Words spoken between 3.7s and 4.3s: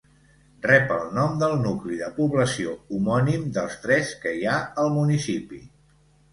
tres